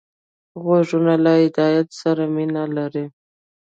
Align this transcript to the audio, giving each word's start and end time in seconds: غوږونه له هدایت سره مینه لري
غوږونه 0.63 1.13
له 1.23 1.31
هدایت 1.43 1.87
سره 2.01 2.23
مینه 2.35 2.63
لري 2.77 3.05